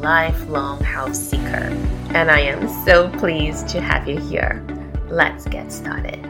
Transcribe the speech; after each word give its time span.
lifelong 0.00 0.82
house 0.82 1.18
seeker. 1.18 1.72
And 2.14 2.30
I 2.30 2.40
am 2.40 2.68
so 2.84 3.08
pleased 3.18 3.68
to 3.68 3.80
have 3.80 4.08
you 4.08 4.18
here. 4.18 4.64
Let's 5.08 5.46
get 5.46 5.72
started. 5.72 6.24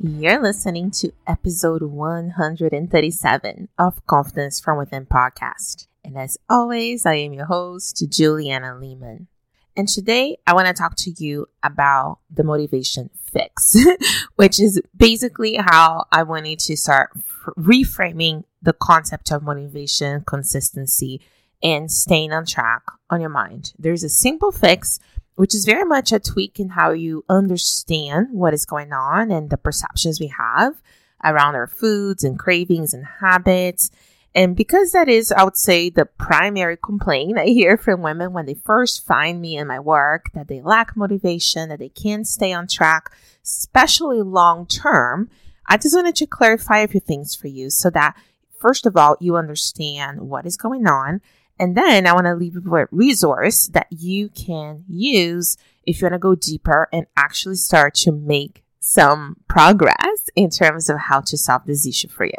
You're 0.00 0.42
listening 0.42 0.90
to 0.92 1.12
episode 1.26 1.82
137 1.82 3.68
of 3.78 4.06
Confidence 4.06 4.60
from 4.60 4.78
Within 4.78 5.06
podcast. 5.06 5.86
And 6.04 6.18
as 6.18 6.38
always, 6.50 7.06
I 7.06 7.14
am 7.14 7.32
your 7.32 7.46
host, 7.46 8.04
Juliana 8.10 8.76
Lehman. 8.76 9.28
And 9.76 9.88
today 9.88 10.38
I 10.46 10.54
want 10.54 10.66
to 10.66 10.74
talk 10.74 10.96
to 10.98 11.10
you 11.16 11.46
about 11.62 12.18
the 12.30 12.44
motivation 12.44 13.10
fix, 13.32 13.76
which 14.36 14.60
is 14.60 14.82
basically 14.96 15.56
how 15.56 16.06
I 16.12 16.24
wanted 16.24 16.58
to 16.60 16.76
start 16.76 17.10
reframing 17.56 18.44
the 18.62 18.72
concept 18.72 19.30
of 19.32 19.42
motivation, 19.42 20.22
consistency, 20.26 21.20
and 21.62 21.90
staying 21.90 22.32
on 22.32 22.46
track 22.46 22.82
on 23.10 23.20
your 23.20 23.30
mind. 23.30 23.72
There's 23.78 24.04
a 24.04 24.08
simple 24.08 24.52
fix, 24.52 24.98
which 25.34 25.54
is 25.54 25.64
very 25.64 25.84
much 25.84 26.12
a 26.12 26.20
tweak 26.20 26.58
in 26.60 26.70
how 26.70 26.90
you 26.92 27.24
understand 27.28 28.28
what 28.32 28.54
is 28.54 28.66
going 28.66 28.92
on 28.92 29.30
and 29.30 29.50
the 29.50 29.56
perceptions 29.56 30.20
we 30.20 30.32
have 30.38 30.80
around 31.24 31.54
our 31.54 31.66
foods 31.66 32.24
and 32.24 32.38
cravings 32.38 32.92
and 32.92 33.04
habits. 33.20 33.90
And 34.34 34.56
because 34.56 34.92
that 34.92 35.08
is, 35.08 35.30
I 35.30 35.44
would 35.44 35.56
say, 35.56 35.90
the 35.90 36.06
primary 36.06 36.78
complaint 36.82 37.38
I 37.38 37.46
hear 37.46 37.76
from 37.76 38.02
women 38.02 38.32
when 38.32 38.46
they 38.46 38.54
first 38.54 39.06
find 39.06 39.40
me 39.40 39.56
in 39.56 39.66
my 39.66 39.78
work, 39.78 40.30
that 40.34 40.48
they 40.48 40.62
lack 40.62 40.96
motivation, 40.96 41.68
that 41.68 41.78
they 41.78 41.90
can't 41.90 42.26
stay 42.26 42.52
on 42.52 42.66
track, 42.66 43.10
especially 43.44 44.22
long 44.22 44.66
term. 44.66 45.28
I 45.66 45.76
just 45.76 45.94
wanted 45.94 46.16
to 46.16 46.26
clarify 46.26 46.78
a 46.78 46.88
few 46.88 47.00
things 47.00 47.34
for 47.34 47.48
you 47.48 47.70
so 47.70 47.90
that, 47.90 48.16
first 48.62 48.86
of 48.86 48.96
all, 48.96 49.16
you 49.20 49.36
understand 49.36 50.20
what 50.20 50.46
is 50.46 50.56
going 50.56 50.86
on. 50.86 51.20
And 51.58 51.76
then 51.76 52.06
I 52.06 52.14
want 52.14 52.26
to 52.26 52.34
leave 52.34 52.54
you 52.54 52.62
with 52.62 52.82
a 52.84 52.88
resource 52.90 53.68
that 53.68 53.88
you 53.90 54.30
can 54.30 54.84
use 54.88 55.58
if 55.84 56.00
you 56.00 56.06
want 56.06 56.14
to 56.14 56.18
go 56.18 56.34
deeper 56.34 56.88
and 56.92 57.06
actually 57.16 57.56
start 57.56 57.94
to 57.96 58.12
make 58.12 58.64
some 58.80 59.36
progress 59.48 60.28
in 60.34 60.50
terms 60.50 60.88
of 60.88 60.98
how 60.98 61.20
to 61.20 61.36
solve 61.36 61.66
this 61.66 61.86
issue 61.86 62.08
for 62.08 62.24
you. 62.24 62.32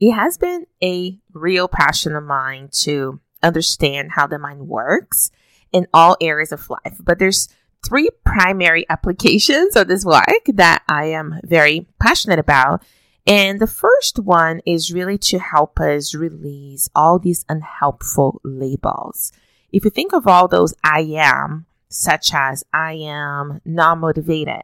It 0.00 0.12
has 0.12 0.38
been 0.38 0.66
a 0.82 1.18
real 1.32 1.68
passion 1.68 2.14
of 2.14 2.24
mine 2.24 2.68
to 2.82 3.20
understand 3.42 4.12
how 4.12 4.26
the 4.26 4.38
mind 4.38 4.68
works 4.68 5.30
in 5.72 5.86
all 5.92 6.16
areas 6.20 6.52
of 6.52 6.68
life, 6.68 6.96
but 7.00 7.18
there's 7.18 7.48
three 7.86 8.08
primary 8.24 8.84
applications 8.88 9.76
of 9.76 9.88
this 9.88 10.04
work 10.04 10.44
that 10.54 10.82
I 10.88 11.06
am 11.06 11.40
very 11.44 11.86
passionate 12.00 12.38
about. 12.38 12.82
And 13.28 13.60
the 13.60 13.66
first 13.66 14.18
one 14.18 14.62
is 14.64 14.90
really 14.90 15.18
to 15.18 15.38
help 15.38 15.78
us 15.80 16.14
release 16.14 16.88
all 16.94 17.18
these 17.18 17.44
unhelpful 17.46 18.40
labels. 18.42 19.32
If 19.70 19.84
you 19.84 19.90
think 19.90 20.14
of 20.14 20.26
all 20.26 20.48
those 20.48 20.72
I 20.82 21.00
am, 21.00 21.66
such 21.90 22.32
as 22.32 22.64
I 22.72 22.94
am 22.94 23.60
not 23.66 23.98
motivated, 23.98 24.62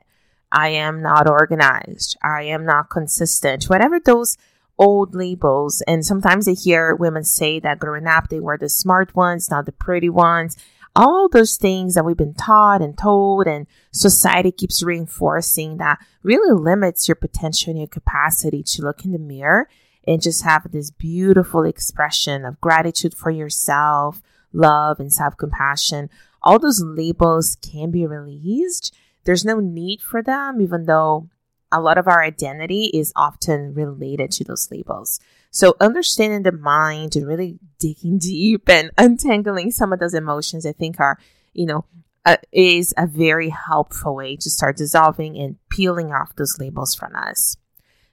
I 0.50 0.68
am 0.68 1.02
not 1.02 1.28
organized, 1.28 2.16
I 2.22 2.44
am 2.44 2.64
not 2.64 2.88
consistent, 2.88 3.64
whatever 3.64 4.00
those 4.00 4.38
old 4.78 5.14
labels. 5.14 5.82
And 5.82 6.04
sometimes 6.04 6.48
I 6.48 6.52
hear 6.52 6.94
women 6.94 7.24
say 7.24 7.60
that 7.60 7.78
growing 7.78 8.06
up, 8.06 8.28
they 8.28 8.40
were 8.40 8.56
the 8.56 8.70
smart 8.70 9.14
ones, 9.14 9.50
not 9.50 9.66
the 9.66 9.72
pretty 9.72 10.08
ones 10.08 10.56
all 10.96 11.28
those 11.28 11.56
things 11.56 11.94
that 11.94 12.04
we've 12.04 12.16
been 12.16 12.34
taught 12.34 12.80
and 12.80 12.96
told 12.96 13.46
and 13.46 13.66
society 13.90 14.52
keeps 14.52 14.82
reinforcing 14.82 15.76
that 15.78 15.98
really 16.22 16.52
limits 16.52 17.08
your 17.08 17.16
potential 17.16 17.70
and 17.70 17.78
your 17.78 17.88
capacity 17.88 18.62
to 18.62 18.82
look 18.82 19.04
in 19.04 19.12
the 19.12 19.18
mirror 19.18 19.68
and 20.06 20.22
just 20.22 20.44
have 20.44 20.70
this 20.70 20.90
beautiful 20.90 21.64
expression 21.64 22.44
of 22.44 22.60
gratitude 22.60 23.14
for 23.14 23.30
yourself, 23.30 24.22
love 24.52 25.00
and 25.00 25.12
self-compassion. 25.12 26.10
All 26.42 26.58
those 26.58 26.82
labels 26.82 27.56
can 27.56 27.90
be 27.90 28.06
released. 28.06 28.94
There's 29.24 29.44
no 29.44 29.60
need 29.60 30.02
for 30.02 30.22
them, 30.22 30.60
even 30.60 30.84
though 30.84 31.28
a 31.72 31.80
lot 31.80 31.98
of 31.98 32.06
our 32.06 32.22
identity 32.22 32.90
is 32.94 33.12
often 33.16 33.74
related 33.74 34.30
to 34.32 34.44
those 34.44 34.70
labels. 34.70 35.18
So 35.54 35.76
understanding 35.80 36.42
the 36.42 36.50
mind 36.50 37.14
and 37.14 37.28
really 37.28 37.60
digging 37.78 38.18
deep 38.18 38.68
and 38.68 38.90
untangling 38.98 39.70
some 39.70 39.92
of 39.92 40.00
those 40.00 40.12
emotions, 40.12 40.66
I 40.66 40.72
think 40.72 40.98
are, 40.98 41.16
you 41.52 41.64
know, 41.64 41.84
uh, 42.26 42.38
is 42.50 42.92
a 42.96 43.06
very 43.06 43.50
helpful 43.50 44.16
way 44.16 44.34
to 44.34 44.50
start 44.50 44.76
dissolving 44.76 45.38
and 45.38 45.56
peeling 45.68 46.12
off 46.12 46.34
those 46.34 46.58
labels 46.58 46.94
from 46.96 47.14
us. 47.14 47.56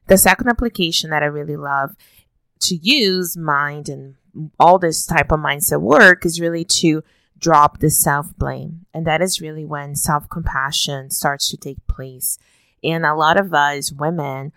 The 0.06 0.19
second 0.19 0.50
application 0.50 1.09
that 1.09 1.24
I 1.24 1.28
really 1.28 1.56
love 1.56 1.96
to 2.59 2.75
use 2.75 3.35
mind 3.35 3.90
and 3.90 4.16
all 4.59 4.78
this 4.78 5.08
type 5.08 5.31
of 5.31 5.40
mindset 5.40 5.81
work 5.81 6.28
is 6.28 6.40
really 6.40 6.63
to 6.66 7.03
drop 7.40 7.79
the 7.79 7.90
self 7.90 8.38
blame. 8.38 8.85
And 8.94 9.08
that 9.08 9.19
is 9.19 9.41
really 9.41 9.66
when 9.66 9.96
self 9.96 10.29
compassion 10.29 11.09
starts 11.09 11.50
to 11.50 11.58
take 11.58 11.88
place. 11.88 12.38
And 12.84 13.03
a 13.03 13.16
lot 13.16 13.40
of 13.40 13.52
us 13.52 13.91
women 13.91 14.52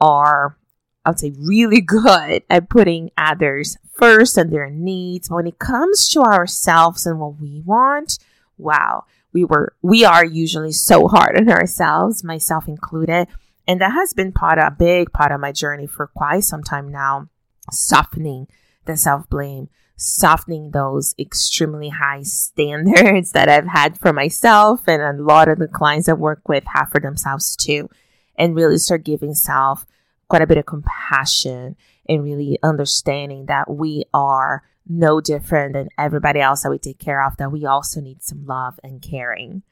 are 0.00 0.56
I 1.04 1.10
would 1.10 1.18
say 1.18 1.32
really 1.38 1.80
good 1.80 2.42
at 2.50 2.68
putting 2.68 3.10
others 3.16 3.76
first 3.92 4.36
and 4.36 4.52
their 4.52 4.70
needs. 4.70 5.28
But 5.28 5.36
When 5.36 5.46
it 5.46 5.58
comes 5.58 6.08
to 6.10 6.20
ourselves 6.20 7.06
and 7.06 7.20
what 7.20 7.40
we 7.40 7.62
want, 7.64 8.18
wow, 8.58 9.04
we 9.32 9.44
were, 9.44 9.74
we 9.82 10.04
are 10.04 10.24
usually 10.24 10.72
so 10.72 11.08
hard 11.08 11.36
on 11.36 11.50
ourselves, 11.50 12.24
myself 12.24 12.68
included. 12.68 13.28
And 13.66 13.80
that 13.80 13.92
has 13.92 14.12
been 14.12 14.32
part 14.32 14.58
of 14.58 14.66
a 14.66 14.76
big 14.76 15.12
part 15.12 15.32
of 15.32 15.40
my 15.40 15.52
journey 15.52 15.86
for 15.86 16.06
quite 16.06 16.44
some 16.44 16.62
time 16.62 16.90
now, 16.90 17.28
softening 17.70 18.46
the 18.84 18.96
self 18.96 19.28
blame, 19.28 19.68
softening 19.96 20.70
those 20.70 21.14
extremely 21.18 21.88
high 21.88 22.22
standards 22.22 23.32
that 23.32 23.48
I've 23.48 23.66
had 23.66 23.98
for 23.98 24.12
myself 24.12 24.86
and 24.86 25.02
a 25.02 25.22
lot 25.22 25.48
of 25.48 25.58
the 25.58 25.68
clients 25.68 26.08
I 26.08 26.12
work 26.12 26.48
with 26.48 26.64
have 26.74 26.90
for 26.90 27.00
themselves 27.00 27.56
too, 27.56 27.88
and 28.36 28.54
really 28.54 28.78
start 28.78 29.04
giving 29.04 29.34
self 29.34 29.86
quite 30.28 30.42
a 30.42 30.46
bit 30.46 30.58
of 30.58 30.66
compassion 30.66 31.76
and 32.08 32.24
really 32.24 32.58
understanding 32.62 33.46
that 33.46 33.70
we 33.70 34.04
are 34.12 34.62
no 34.86 35.20
different 35.20 35.72
than 35.72 35.88
everybody 35.98 36.40
else 36.40 36.62
that 36.62 36.70
we 36.70 36.78
take 36.78 36.98
care 36.98 37.24
of, 37.24 37.36
that 37.38 37.52
we 37.52 37.64
also 37.64 38.00
need 38.00 38.22
some 38.22 38.44
love 38.46 38.78
and 38.82 39.00
caring. 39.00 39.62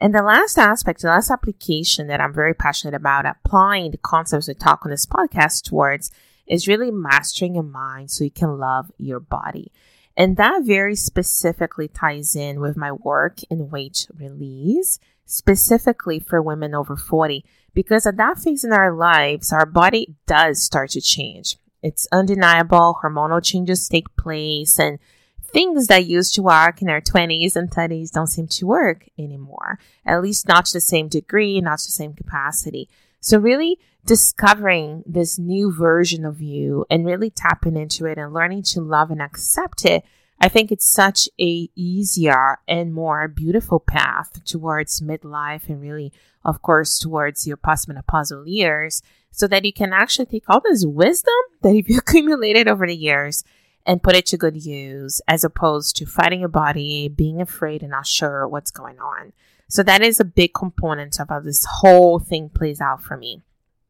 And 0.00 0.14
the 0.14 0.22
last 0.22 0.58
aspect, 0.58 1.02
the 1.02 1.08
last 1.08 1.30
application 1.30 2.06
that 2.06 2.20
I'm 2.20 2.32
very 2.32 2.54
passionate 2.54 2.94
about 2.94 3.26
applying 3.26 3.90
the 3.90 3.98
concepts 3.98 4.46
we 4.46 4.54
talk 4.54 4.84
on 4.84 4.90
this 4.90 5.06
podcast 5.06 5.64
towards 5.64 6.10
is 6.46 6.68
really 6.68 6.90
mastering 6.90 7.54
your 7.54 7.64
mind 7.64 8.10
so 8.10 8.24
you 8.24 8.30
can 8.30 8.58
love 8.58 8.92
your 8.96 9.20
body. 9.20 9.72
And 10.16 10.36
that 10.36 10.62
very 10.64 10.96
specifically 10.96 11.88
ties 11.88 12.34
in 12.34 12.60
with 12.60 12.76
my 12.76 12.92
work 12.92 13.38
in 13.50 13.70
weight 13.70 14.08
release, 14.18 14.98
specifically 15.24 16.18
for 16.18 16.42
women 16.42 16.74
over 16.74 16.96
40 16.96 17.44
because 17.78 18.06
at 18.06 18.16
that 18.16 18.40
phase 18.40 18.64
in 18.64 18.72
our 18.72 18.92
lives, 18.92 19.52
our 19.52 19.64
body 19.64 20.16
does 20.26 20.60
start 20.60 20.90
to 20.90 21.00
change. 21.00 21.58
It's 21.80 22.08
undeniable. 22.10 22.98
Hormonal 23.00 23.40
changes 23.40 23.86
take 23.86 24.16
place 24.16 24.80
and 24.80 24.98
things 25.44 25.86
that 25.86 26.04
used 26.04 26.34
to 26.34 26.42
work 26.42 26.82
in 26.82 26.90
our 26.90 27.00
20s 27.00 27.54
and 27.54 27.70
30s 27.70 28.10
don't 28.10 28.26
seem 28.26 28.48
to 28.48 28.66
work 28.66 29.08
anymore. 29.16 29.78
At 30.04 30.22
least 30.22 30.48
not 30.48 30.64
to 30.64 30.72
the 30.72 30.80
same 30.80 31.06
degree, 31.06 31.60
not 31.60 31.78
to 31.78 31.86
the 31.86 31.92
same 31.92 32.14
capacity. 32.14 32.88
So 33.20 33.38
really 33.38 33.78
discovering 34.04 35.04
this 35.06 35.38
new 35.38 35.72
version 35.72 36.24
of 36.24 36.40
you 36.40 36.84
and 36.90 37.06
really 37.06 37.30
tapping 37.30 37.76
into 37.76 38.06
it 38.06 38.18
and 38.18 38.34
learning 38.34 38.64
to 38.72 38.80
love 38.80 39.12
and 39.12 39.22
accept 39.22 39.84
it 39.84 40.02
I 40.40 40.48
think 40.48 40.70
it's 40.70 40.86
such 40.86 41.28
a 41.40 41.68
easier 41.74 42.58
and 42.68 42.94
more 42.94 43.26
beautiful 43.26 43.80
path 43.80 44.44
towards 44.44 45.00
midlife 45.00 45.68
and 45.68 45.80
really, 45.80 46.12
of 46.44 46.62
course, 46.62 46.98
towards 46.98 47.46
your 47.46 47.56
postmenopausal 47.56 48.44
years 48.46 49.02
so 49.32 49.48
that 49.48 49.64
you 49.64 49.72
can 49.72 49.92
actually 49.92 50.26
take 50.26 50.44
all 50.48 50.60
this 50.60 50.84
wisdom 50.86 51.34
that 51.62 51.74
you've 51.74 51.98
accumulated 51.98 52.68
over 52.68 52.86
the 52.86 52.94
years 52.94 53.42
and 53.84 54.02
put 54.02 54.14
it 54.14 54.26
to 54.26 54.36
good 54.36 54.64
use 54.64 55.20
as 55.26 55.42
opposed 55.42 55.96
to 55.96 56.06
fighting 56.06 56.40
your 56.40 56.48
body, 56.48 57.08
being 57.08 57.40
afraid 57.40 57.82
and 57.82 57.90
not 57.90 58.06
sure 58.06 58.46
what's 58.46 58.70
going 58.70 58.98
on. 59.00 59.32
So 59.68 59.82
that 59.82 60.02
is 60.02 60.20
a 60.20 60.24
big 60.24 60.54
component 60.54 61.18
of 61.18 61.28
how 61.30 61.40
this 61.40 61.66
whole 61.68 62.18
thing 62.18 62.48
plays 62.48 62.80
out 62.80 63.02
for 63.02 63.16
me. 63.16 63.42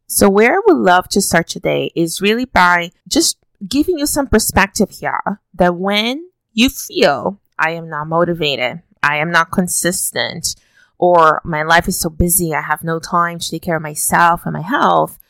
So 0.06 0.30
where 0.30 0.54
I 0.54 0.60
would 0.66 0.78
love 0.78 1.08
to 1.10 1.20
start 1.20 1.48
today 1.48 1.92
is 1.94 2.22
really 2.22 2.46
by 2.46 2.92
just 3.06 3.38
giving 3.66 3.98
you 3.98 4.06
some 4.06 4.28
perspective 4.28 4.90
here 4.90 5.40
that 5.54 5.76
when 5.76 6.30
you 6.58 6.69
feel 6.69 7.40
I 7.56 7.70
am 7.70 7.88
not 7.88 8.08
motivated, 8.08 8.82
I 9.00 9.19
am 9.19 9.31
not 9.31 9.52
consistent, 9.52 10.56
or 10.99 11.40
my 11.44 11.62
life 11.62 11.87
is 11.87 12.00
so 12.00 12.10
busy, 12.10 12.52
I 12.52 12.62
have 12.62 12.82
no 12.82 12.99
time 12.99 13.38
to 13.38 13.49
take 13.49 13.62
care 13.62 13.76
of 13.76 13.82
myself 13.82 14.43
and 14.44 14.55
my 14.55 14.62
health, 14.62 15.20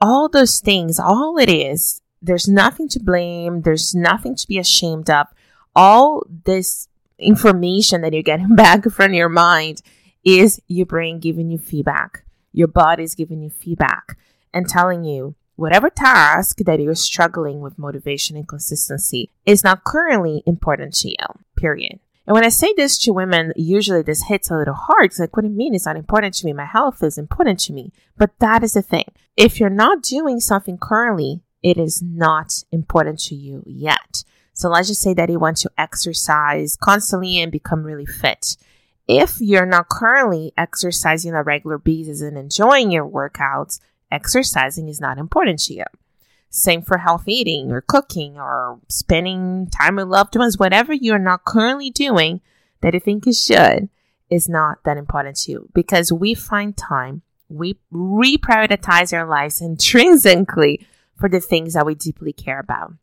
all 0.00 0.28
those 0.28 0.58
things, 0.58 0.98
all 0.98 1.38
it 1.38 1.48
is, 1.48 2.02
there's 2.20 2.48
nothing 2.48 2.88
to 2.88 3.00
blame, 3.00 3.62
there's 3.62 3.94
nothing 3.94 4.34
to 4.34 4.48
be 4.48 4.58
ashamed 4.58 5.08
of. 5.08 5.28
All 5.74 6.24
this 6.44 6.88
information 7.16 8.00
that 8.00 8.12
you're 8.12 8.22
getting 8.22 8.56
back 8.56 8.84
from 8.90 9.14
your 9.14 9.28
mind 9.28 9.82
is 10.24 10.60
your 10.66 10.86
brain 10.86 11.20
giving 11.20 11.50
you 11.50 11.58
feedback. 11.58 12.24
Your 12.52 12.68
body 12.68 13.04
is 13.04 13.14
giving 13.14 13.40
you 13.40 13.50
feedback 13.50 14.18
and 14.52 14.68
telling 14.68 15.04
you 15.04 15.36
whatever 15.62 15.88
task 15.88 16.58
that 16.58 16.80
you're 16.80 16.94
struggling 16.94 17.60
with 17.60 17.78
motivation 17.78 18.36
and 18.36 18.48
consistency 18.48 19.30
is 19.46 19.62
not 19.62 19.84
currently 19.84 20.42
important 20.44 20.92
to 20.92 21.08
you, 21.08 21.26
period. 21.56 22.00
And 22.26 22.34
when 22.34 22.44
I 22.44 22.50
say 22.50 22.72
this 22.76 22.98
to 22.98 23.12
women, 23.12 23.52
usually 23.56 24.02
this 24.02 24.24
hits 24.24 24.50
a 24.50 24.56
little 24.56 24.74
hard 24.74 25.04
because 25.04 25.20
like, 25.20 25.36
what 25.36 25.42
do 25.42 25.48
you 25.48 25.54
mean 25.54 25.74
it's 25.74 25.86
not 25.86 25.96
important 25.96 26.34
to 26.34 26.46
me? 26.46 26.52
My 26.52 26.66
health 26.66 27.02
is 27.02 27.16
important 27.16 27.60
to 27.60 27.72
me. 27.72 27.92
But 28.16 28.38
that 28.38 28.62
is 28.62 28.74
the 28.74 28.82
thing. 28.82 29.06
If 29.36 29.58
you're 29.58 29.70
not 29.70 30.02
doing 30.02 30.40
something 30.40 30.78
currently, 30.78 31.40
it 31.62 31.78
is 31.78 32.02
not 32.02 32.64
important 32.70 33.20
to 33.20 33.34
you 33.34 33.62
yet. 33.66 34.24
So 34.52 34.68
let's 34.68 34.88
just 34.88 35.00
say 35.00 35.14
that 35.14 35.30
you 35.30 35.38
want 35.38 35.56
to 35.58 35.70
exercise 35.78 36.76
constantly 36.76 37.40
and 37.40 37.50
become 37.50 37.84
really 37.84 38.06
fit. 38.06 38.56
If 39.08 39.40
you're 39.40 39.66
not 39.66 39.88
currently 39.88 40.52
exercising 40.56 41.32
on 41.32 41.38
a 41.38 41.42
regular 41.42 41.78
basis 41.78 42.20
and 42.20 42.36
enjoying 42.36 42.92
your 42.92 43.08
workouts, 43.08 43.80
exercising 44.12 44.88
is 44.88 45.00
not 45.00 45.18
important 45.18 45.58
to 45.60 45.74
you. 45.74 45.84
Same 46.50 46.82
for 46.82 46.98
health 46.98 47.24
eating 47.26 47.72
or 47.72 47.80
cooking 47.80 48.36
or 48.36 48.78
spending 48.88 49.68
time 49.68 49.96
with 49.96 50.08
loved 50.08 50.36
ones, 50.36 50.58
whatever 50.58 50.92
you're 50.92 51.18
not 51.18 51.46
currently 51.46 51.90
doing 51.90 52.42
that 52.82 52.92
you 52.92 53.00
think 53.00 53.24
you 53.24 53.32
should 53.32 53.88
is 54.28 54.48
not 54.48 54.84
that 54.84 54.98
important 54.98 55.36
to 55.36 55.52
you 55.52 55.68
because 55.74 56.12
we 56.12 56.34
find 56.34 56.76
time, 56.76 57.22
we 57.48 57.78
reprioritize 57.92 59.16
our 59.16 59.26
lives 59.26 59.60
intrinsically 59.62 60.86
for 61.18 61.28
the 61.28 61.40
things 61.40 61.74
that 61.74 61.86
we 61.86 61.94
deeply 61.94 62.32
care 62.32 62.58
about. 62.58 62.94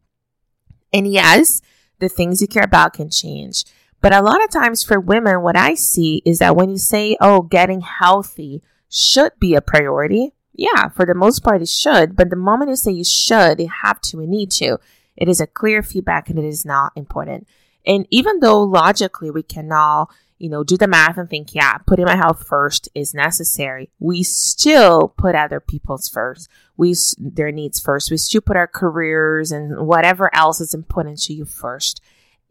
And 0.93 1.11
yes, 1.11 1.61
the 1.99 2.09
things 2.09 2.41
you 2.41 2.47
care 2.47 2.63
about 2.63 2.93
can 2.93 3.09
change. 3.09 3.65
But 4.01 4.13
a 4.13 4.21
lot 4.21 4.43
of 4.43 4.49
times 4.49 4.83
for 4.83 4.99
women, 4.99 5.41
what 5.41 5.57
I 5.57 5.73
see 5.75 6.21
is 6.25 6.39
that 6.39 6.55
when 6.55 6.69
you 6.69 6.77
say, 6.77 7.17
oh, 7.19 7.41
getting 7.41 7.81
healthy 7.81 8.61
should 8.89 9.33
be 9.39 9.55
a 9.55 9.61
priority, 9.61 10.33
yeah, 10.53 10.89
for 10.89 11.05
the 11.05 11.15
most 11.15 11.43
part, 11.43 11.61
it 11.61 11.69
should. 11.69 12.15
But 12.15 12.29
the 12.29 12.35
moment 12.35 12.69
you 12.69 12.75
say 12.75 12.91
you 12.91 13.03
should, 13.03 13.59
you 13.59 13.69
have 13.69 14.01
to, 14.01 14.21
you 14.21 14.27
need 14.27 14.51
to, 14.51 14.77
it 15.15 15.29
is 15.29 15.39
a 15.39 15.47
clear 15.47 15.81
feedback 15.83 16.29
and 16.29 16.39
it 16.39 16.45
is 16.45 16.65
not 16.65 16.91
important. 16.95 17.47
And 17.85 18.07
even 18.09 18.39
though 18.39 18.61
logically 18.61 19.31
we 19.31 19.43
can 19.43 19.71
all, 19.71 20.09
you 20.37 20.49
know, 20.49 20.63
do 20.63 20.77
the 20.77 20.87
math 20.87 21.17
and 21.17 21.29
think, 21.29 21.53
yeah, 21.53 21.77
putting 21.79 22.05
my 22.05 22.15
health 22.15 22.45
first 22.47 22.89
is 22.95 23.13
necessary, 23.13 23.89
we 23.99 24.23
still 24.23 25.13
put 25.17 25.35
other 25.35 25.59
people's 25.59 26.07
first. 26.07 26.49
We, 26.77 26.95
their 27.17 27.51
needs 27.51 27.79
first. 27.79 28.11
We 28.11 28.17
still 28.17 28.41
put 28.41 28.57
our 28.57 28.67
careers 28.67 29.51
and 29.51 29.85
whatever 29.85 30.33
else 30.33 30.61
is 30.61 30.73
important 30.73 31.21
to 31.23 31.33
you 31.33 31.45
first 31.45 32.01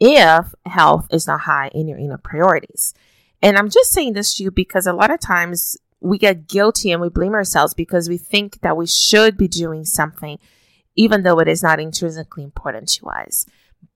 if 0.01 0.55
health 0.65 1.09
is 1.11 1.27
not 1.27 1.41
high 1.41 1.71
in 1.75 1.89
your, 1.89 1.99
inner 1.99 2.19
priorities. 2.19 2.95
And 3.43 3.57
I'm 3.57 3.71
just 3.71 3.91
saying 3.91 4.13
this 4.13 4.35
to 4.37 4.43
you 4.43 4.51
because 4.51 4.87
a 4.87 4.93
lot 4.93 5.11
of 5.11 5.21
times 5.21 5.77
we 6.01 6.19
get 6.19 6.49
guilty 6.49 6.93
and 6.93 7.01
we 7.01 7.09
blame 7.09 7.35
ourselves 7.35 7.75
because 7.75 8.09
we 8.09 8.19
think 8.19 8.61
that 8.61 8.77
we 8.77 8.87
should 8.87 9.37
be 9.37 9.49
doing 9.49 9.85
something, 9.85 10.39
even 10.97 11.23
though 11.23 11.41
it 11.41 11.49
is 11.49 11.63
not 11.63 11.81
intrinsically 11.81 12.45
important 12.45 12.89
to 12.89 13.07
us. 13.09 13.47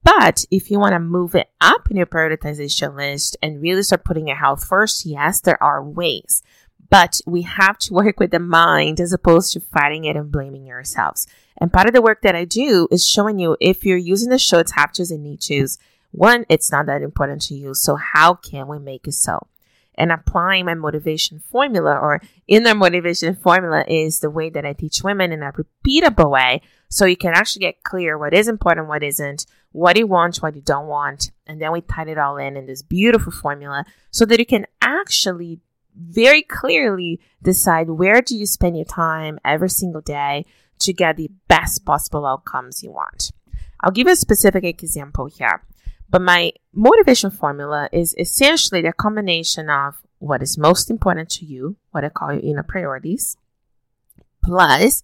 But 0.03 0.45
if 0.51 0.69
you 0.69 0.79
want 0.79 0.93
to 0.93 0.99
move 0.99 1.33
it 1.33 1.49
up 1.61 1.89
in 1.89 1.97
your 1.97 2.05
prioritization 2.05 2.95
list 2.95 3.37
and 3.41 3.61
really 3.61 3.83
start 3.83 4.03
putting 4.03 4.27
your 4.27 4.37
health 4.37 4.65
first, 4.65 5.05
yes, 5.05 5.39
there 5.39 5.61
are 5.63 5.83
ways. 5.83 6.43
But 6.89 7.21
we 7.25 7.43
have 7.43 7.77
to 7.79 7.93
work 7.93 8.19
with 8.19 8.31
the 8.31 8.39
mind 8.39 8.99
as 8.99 9.13
opposed 9.13 9.53
to 9.53 9.59
fighting 9.61 10.05
it 10.05 10.17
and 10.17 10.31
blaming 10.31 10.65
yourselves. 10.65 11.25
And 11.57 11.71
part 11.71 11.87
of 11.87 11.93
the 11.93 12.01
work 12.01 12.21
that 12.23 12.35
I 12.35 12.45
do 12.45 12.87
is 12.91 13.07
showing 13.07 13.39
you 13.39 13.55
if 13.61 13.85
you're 13.85 13.97
using 13.97 14.29
the 14.29 14.35
shoulds, 14.35 14.71
have 14.75 14.91
tos, 14.91 15.11
and 15.11 15.23
need 15.23 15.41
tos, 15.41 15.77
one, 16.11 16.45
it's 16.49 16.71
not 16.71 16.85
that 16.87 17.01
important 17.01 17.41
to 17.43 17.55
you. 17.55 17.73
So 17.73 17.95
how 17.95 18.35
can 18.35 18.67
we 18.67 18.79
make 18.79 19.07
it 19.07 19.13
so? 19.13 19.47
And 19.95 20.11
applying 20.11 20.65
my 20.65 20.73
motivation 20.73 21.39
formula 21.39 21.91
or 21.91 22.21
inner 22.47 22.75
motivation 22.75 23.35
formula 23.35 23.83
is 23.87 24.19
the 24.19 24.29
way 24.29 24.49
that 24.49 24.65
I 24.65 24.73
teach 24.73 25.03
women 25.03 25.31
in 25.31 25.43
a 25.43 25.51
repeatable 25.51 26.29
way. 26.29 26.61
So 26.89 27.05
you 27.05 27.17
can 27.17 27.33
actually 27.33 27.61
get 27.61 27.83
clear 27.83 28.17
what 28.17 28.33
is 28.33 28.47
important, 28.47 28.87
what 28.87 29.03
isn't, 29.03 29.45
what 29.71 29.97
you 29.97 30.07
want, 30.07 30.37
what 30.37 30.55
you 30.55 30.61
don't 30.61 30.87
want. 30.87 31.31
And 31.47 31.61
then 31.61 31.71
we 31.71 31.81
tie 31.81 32.07
it 32.07 32.17
all 32.17 32.37
in 32.37 32.57
in 32.57 32.65
this 32.65 32.81
beautiful 32.81 33.31
formula 33.31 33.85
so 34.11 34.25
that 34.25 34.39
you 34.39 34.45
can 34.45 34.67
actually 34.81 35.59
very 35.95 36.41
clearly 36.41 37.19
decide 37.41 37.89
where 37.89 38.21
do 38.21 38.35
you 38.35 38.45
spend 38.45 38.75
your 38.75 38.85
time 38.85 39.39
every 39.45 39.69
single 39.69 40.01
day 40.01 40.45
to 40.79 40.93
get 40.93 41.17
the 41.17 41.29
best 41.47 41.85
possible 41.85 42.25
outcomes 42.25 42.83
you 42.83 42.91
want. 42.91 43.31
I'll 43.79 43.91
give 43.91 44.07
a 44.07 44.15
specific 44.15 44.63
example 44.63 45.25
here. 45.27 45.63
But 46.13 46.21
my 46.21 46.51
motivation 46.71 47.31
formula 47.31 47.89
is 47.91 48.13
essentially 48.19 48.83
the 48.83 48.93
combination 48.93 49.67
of 49.67 49.95
what 50.19 50.43
is 50.43 50.59
most 50.59 50.91
important 50.91 51.27
to 51.31 51.43
you, 51.43 51.75
what 51.89 52.05
I 52.05 52.09
call 52.09 52.31
your 52.31 52.43
inner 52.43 52.61
priorities, 52.61 53.35
plus 54.43 55.01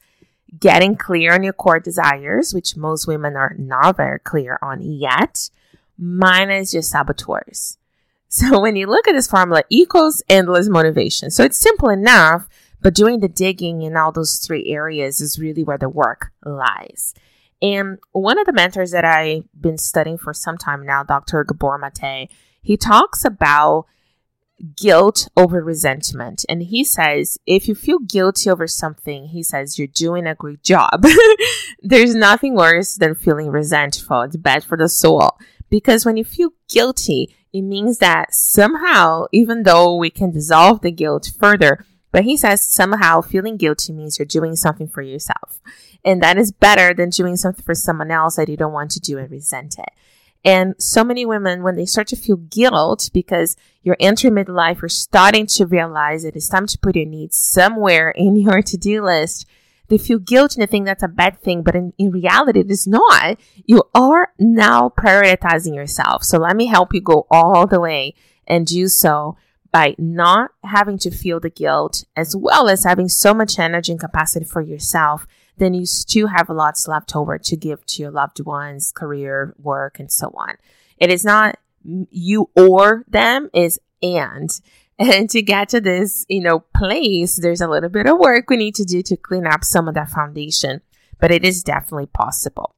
getting 0.60 0.96
clear 0.96 1.34
on 1.34 1.42
your 1.42 1.54
core 1.54 1.80
desires, 1.80 2.54
which 2.54 2.78
most 2.78 3.08
women 3.08 3.36
are 3.36 3.56
not 3.58 3.98
very 3.98 4.20
clear 4.20 4.60
on 4.62 4.84
yet, 4.84 5.50
minus 5.98 6.74
your 6.76 6.84
saboteurs. 6.84 7.78
So 8.32 8.60
when 8.60 8.76
you 8.76 8.86
look 8.86 9.08
at 9.08 9.14
this 9.14 9.26
formula, 9.26 9.64
equals 9.72 10.22
endless 10.30 10.70
motivation. 10.70 11.32
So 11.32 11.44
it's 11.44 11.58
simple 11.58 11.90
enough, 11.90 12.48
but 12.80 12.94
doing 12.94 13.22
the 13.22 13.28
digging 13.28 13.82
in 13.82 13.98
all 13.98 14.12
those 14.12 14.38
three 14.38 14.68
areas 14.68 15.20
is 15.20 15.40
really 15.40 15.64
where 15.64 15.80
the 15.80 15.90
work 15.90 16.32
lies. 16.46 17.16
And 17.62 18.00
one 18.12 18.40
of 18.40 18.46
the 18.46 18.54
mentors 18.54 18.92
that 18.92 19.06
I've 19.06 19.44
been 19.60 19.78
studying 19.78 20.18
for 20.18 20.34
some 20.34 20.58
time 20.58 20.86
now, 20.86 21.04
Dr. 21.04 21.44
Gabor 21.44 21.78
Mate, 21.78 22.30
he 22.62 22.78
talks 22.78 23.26
about 23.26 23.86
guilt 24.76 25.28
over 25.38 25.62
resentment. 25.64 26.46
And 26.50 26.64
he 26.64 26.84
says, 26.84 27.38
if 27.46 27.68
you 27.68 27.76
feel 27.76 28.00
guilty 28.00 28.50
over 28.50 28.68
something, 28.68 29.28
he 29.28 29.44
says, 29.44 29.78
you're 29.78 29.88
doing 29.88 30.28
a 30.28 30.36
great 30.36 30.64
job. 30.64 31.06
There's 31.82 32.16
nothing 32.16 32.56
worse 32.56 32.96
than 32.96 33.16
feeling 33.16 33.50
resentful. 33.50 34.22
It's 34.22 34.38
bad 34.38 34.64
for 34.64 34.78
the 34.78 34.90
soul. 34.90 35.38
Because 35.70 36.06
when 36.06 36.18
you 36.18 36.24
feel 36.24 36.52
guilty, 36.68 37.36
it 37.54 37.62
means 37.62 38.00
that 38.00 38.34
somehow, 38.34 39.26
even 39.32 39.64
though 39.64 39.96
we 39.96 40.10
can 40.10 40.32
dissolve 40.32 40.82
the 40.82 40.92
guilt 40.92 41.32
further, 41.40 41.86
but 42.12 42.24
he 42.24 42.38
says 42.38 42.62
somehow 42.62 43.22
feeling 43.22 43.58
guilty 43.58 43.94
means 43.94 44.18
you're 44.18 44.26
doing 44.26 44.56
something 44.56 44.88
for 44.88 45.02
yourself. 45.02 45.60
And 46.04 46.22
that 46.24 46.38
is 46.38 46.52
better 46.52 46.94
than 46.94 47.10
doing 47.10 47.36
something 47.36 47.64
for 47.64 47.76
someone 47.76 48.12
else 48.12 48.38
that 48.38 48.50
you 48.50 48.58
don't 48.58 48.74
want 48.74 48.92
to 48.92 49.00
do 49.00 49.18
and 49.18 49.30
resent 49.30 49.78
it. 49.78 49.90
And 50.46 50.76
so 50.80 51.04
many 51.04 51.26
women, 51.26 51.64
when 51.64 51.76
they 51.76 51.86
start 51.86 52.08
to 52.08 52.16
feel 52.16 52.38
guilt 52.38 53.10
because 53.14 53.58
you're 53.84 53.98
entering 54.00 54.36
midlife, 54.36 54.82
you're 54.82 54.90
starting 54.90 55.46
to 55.48 55.66
realize 55.66 56.24
it 56.24 56.36
is 56.36 56.48
time 56.48 56.66
to 56.68 56.78
put 56.78 56.96
your 56.96 57.06
needs 57.06 57.38
somewhere 57.38 58.12
in 58.16 58.36
your 58.36 58.62
to-do 58.62 59.04
list. 59.04 59.46
They 59.90 59.98
feel 59.98 60.20
guilt 60.20 60.56
and 60.56 60.62
they 60.62 60.68
think 60.68 60.86
that's 60.86 61.04
a 61.04 61.08
bad 61.08 61.42
thing, 61.42 61.64
but 61.64 61.76
in, 61.76 61.94
in 61.98 62.12
reality, 62.12 62.60
it 62.60 62.70
is 62.70 62.86
not. 62.86 63.40
You 63.66 63.84
are 63.96 64.32
now 64.38 64.90
prioritizing 64.90 65.74
yourself. 65.76 66.24
So 66.24 66.38
let 66.38 66.56
me 66.56 66.68
help 66.68 66.94
you 66.94 67.02
go 67.02 67.26
all 67.32 67.66
the 67.66 67.80
way 67.80 68.14
and 68.48 68.68
do 68.68 68.88
so 68.88 69.36
by 69.72 69.96
not 69.98 70.52
having 70.64 70.98
to 70.98 71.12
feel 71.12 71.40
the 71.40 71.50
guilt 71.50 72.04
as 72.16 72.36
well 72.36 72.68
as 72.70 72.84
having 72.84 73.08
so 73.08 73.34
much 73.34 73.60
energy 73.60 73.92
and 73.92 74.02
capacity 74.02 74.46
for 74.46 74.62
yourself 74.62 75.28
then 75.60 75.74
you 75.74 75.86
still 75.86 76.28
have 76.28 76.50
lots 76.50 76.88
left 76.88 77.16
over 77.16 77.38
to 77.38 77.56
give 77.56 77.86
to 77.86 78.02
your 78.02 78.12
loved 78.12 78.44
ones, 78.44 78.92
career, 78.96 79.54
work, 79.60 80.00
and 80.00 80.12
so 80.12 80.34
on. 80.36 80.56
It 80.98 81.12
is 81.12 81.24
not 81.24 81.58
you 81.84 82.50
or 82.56 83.04
them, 83.08 83.50
is 83.54 83.80
and. 84.02 84.50
And 85.02 85.30
to 85.30 85.42
get 85.42 85.70
to 85.70 85.80
this, 85.80 86.26
you 86.28 86.42
know, 86.42 86.60
place, 86.76 87.38
there's 87.38 87.62
a 87.62 87.70
little 87.70 87.88
bit 87.88 88.06
of 88.06 88.18
work 88.18 88.50
we 88.50 88.58
need 88.58 88.76
to 88.76 88.84
do 88.84 89.02
to 89.04 89.16
clean 89.16 89.48
up 89.48 89.64
some 89.64 89.88
of 89.88 89.94
that 89.94 90.10
foundation, 90.10 90.82
but 91.22 91.32
it 91.32 91.46
is 91.46 91.64
definitely 91.64 92.08
possible. 92.08 92.76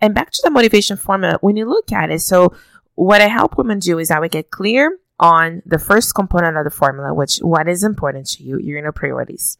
And 0.00 0.14
back 0.14 0.30
to 0.30 0.40
the 0.44 0.52
motivation 0.52 0.96
formula, 0.96 1.38
when 1.40 1.56
you 1.56 1.68
look 1.68 1.90
at 1.90 2.12
it, 2.12 2.20
so 2.20 2.54
what 2.94 3.20
I 3.20 3.26
help 3.26 3.58
women 3.58 3.80
do 3.80 3.98
is 3.98 4.12
I 4.12 4.20
would 4.20 4.30
get 4.30 4.52
clear 4.52 4.96
on 5.22 5.62
the 5.64 5.78
first 5.78 6.16
component 6.16 6.56
of 6.56 6.64
the 6.64 6.70
formula, 6.70 7.14
which 7.14 7.38
what 7.38 7.68
is 7.68 7.84
important 7.84 8.26
to 8.26 8.42
you, 8.42 8.58
your 8.58 8.76
inner 8.76 8.90
priorities. 8.90 9.56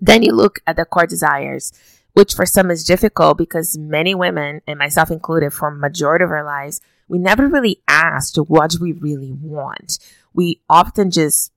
Then 0.00 0.24
you 0.24 0.32
look 0.32 0.60
at 0.66 0.74
the 0.74 0.84
core 0.84 1.06
desires, 1.06 1.72
which 2.14 2.34
for 2.34 2.44
some 2.44 2.68
is 2.68 2.84
difficult 2.84 3.38
because 3.38 3.78
many 3.78 4.12
women, 4.12 4.60
and 4.66 4.80
myself 4.80 5.12
included, 5.12 5.52
for 5.52 5.70
majority 5.70 6.24
of 6.24 6.32
our 6.32 6.44
lives, 6.44 6.80
we 7.06 7.18
never 7.18 7.46
really 7.46 7.80
asked 7.86 8.36
what 8.36 8.74
we 8.80 8.90
really 8.92 9.30
want. 9.30 10.00
We 10.34 10.60
often 10.68 11.12
just 11.12 11.52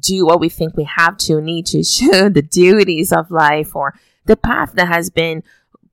do 0.00 0.26
what 0.26 0.40
we 0.40 0.48
think 0.48 0.76
we 0.76 0.84
have 0.84 1.16
to, 1.18 1.40
need 1.40 1.66
to, 1.66 1.84
should, 1.84 2.34
the 2.34 2.42
duties 2.42 3.12
of 3.12 3.30
life 3.30 3.76
or 3.76 3.94
the 4.24 4.36
path 4.36 4.72
that 4.72 4.88
has 4.88 5.10
been 5.10 5.44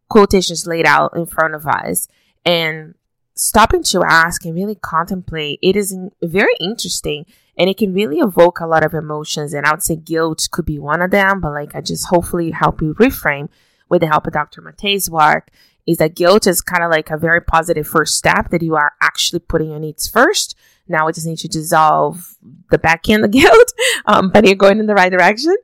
quotations 0.09 0.65
laid 0.65 0.87
out 0.87 1.15
in 1.15 1.27
front 1.27 1.53
of 1.53 1.67
us. 1.67 2.07
And 2.43 2.95
stopping 3.41 3.81
to 3.81 4.03
ask 4.03 4.45
and 4.45 4.53
really 4.53 4.75
contemplate, 4.75 5.57
it 5.63 5.75
is 5.75 5.97
very 6.21 6.53
interesting 6.59 7.25
and 7.57 7.69
it 7.69 7.77
can 7.77 7.91
really 7.91 8.19
evoke 8.19 8.59
a 8.59 8.67
lot 8.67 8.83
of 8.83 8.93
emotions. 8.93 9.53
And 9.53 9.65
I 9.65 9.71
would 9.71 9.81
say 9.81 9.95
guilt 9.95 10.47
could 10.51 10.65
be 10.65 10.77
one 10.77 11.01
of 11.01 11.09
them, 11.09 11.41
but 11.41 11.51
like 11.51 11.75
I 11.75 11.81
just 11.81 12.07
hopefully 12.07 12.51
help 12.51 12.81
you 12.81 12.93
reframe 12.93 13.49
with 13.89 14.01
the 14.01 14.07
help 14.07 14.27
of 14.27 14.33
Dr. 14.33 14.61
Mate's 14.61 15.09
work 15.09 15.49
is 15.87 15.97
that 15.97 16.15
guilt 16.15 16.45
is 16.45 16.61
kind 16.61 16.83
of 16.83 16.91
like 16.91 17.09
a 17.09 17.17
very 17.17 17.41
positive 17.41 17.87
first 17.87 18.15
step 18.15 18.49
that 18.51 18.61
you 18.61 18.75
are 18.75 18.93
actually 19.01 19.39
putting 19.39 19.71
your 19.71 19.79
needs 19.79 20.07
first. 20.07 20.55
Now 20.87 21.07
we 21.07 21.13
just 21.13 21.25
need 21.25 21.39
to 21.39 21.47
dissolve 21.47 22.35
the 22.69 22.77
back 22.77 23.09
end 23.09 23.25
of 23.25 23.31
guilt, 23.31 23.73
um, 24.05 24.29
but 24.29 24.45
you're 24.45 24.55
going 24.55 24.79
in 24.79 24.85
the 24.85 24.93
right 24.93 25.11
direction. 25.11 25.55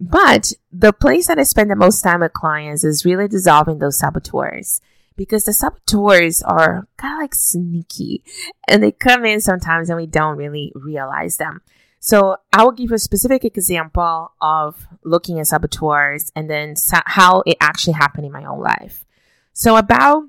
But 0.00 0.52
the 0.72 0.92
place 0.92 1.28
that 1.28 1.38
I 1.38 1.44
spend 1.44 1.70
the 1.70 1.76
most 1.76 2.00
time 2.02 2.20
with 2.20 2.32
clients 2.32 2.82
is 2.82 3.04
really 3.04 3.28
dissolving 3.28 3.78
those 3.78 3.98
saboteurs 3.98 4.80
because 5.20 5.44
the 5.44 5.52
saboteurs 5.52 6.40
are 6.40 6.88
kind 6.96 7.12
of 7.12 7.20
like 7.20 7.34
sneaky 7.34 8.24
and 8.66 8.82
they 8.82 8.90
come 8.90 9.26
in 9.26 9.38
sometimes 9.38 9.90
and 9.90 9.98
we 9.98 10.06
don't 10.06 10.38
really 10.38 10.72
realize 10.74 11.36
them. 11.36 11.60
So 11.98 12.38
I 12.54 12.64
will 12.64 12.72
give 12.72 12.90
a 12.90 12.98
specific 12.98 13.44
example 13.44 14.32
of 14.40 14.86
looking 15.04 15.38
at 15.38 15.48
saboteurs 15.48 16.32
and 16.34 16.48
then 16.48 16.74
how 17.04 17.42
it 17.44 17.58
actually 17.60 17.92
happened 17.92 18.24
in 18.24 18.32
my 18.32 18.46
own 18.46 18.60
life. 18.60 19.04
So 19.52 19.76
about 19.76 20.22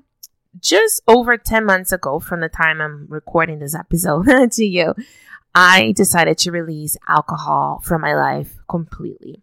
just 0.60 1.00
over 1.08 1.38
10 1.38 1.64
months 1.64 1.90
ago 1.90 2.20
from 2.20 2.40
the 2.40 2.50
time 2.50 2.82
I'm 2.82 3.06
recording 3.08 3.60
this 3.60 3.74
episode 3.74 4.26
to 4.52 4.62
you, 4.62 4.94
I 5.54 5.92
decided 5.92 6.36
to 6.36 6.50
release 6.50 6.98
alcohol 7.08 7.80
from 7.82 8.02
my 8.02 8.14
life 8.14 8.58
completely. 8.68 9.42